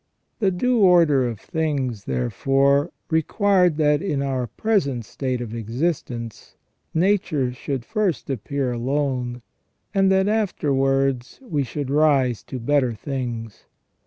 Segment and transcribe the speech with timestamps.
[0.39, 6.55] The due order of things, therefore, required that in our present state of existence
[6.91, 9.43] nature should first appear alone,
[9.93, 13.65] and that afterwards we should rise to better things.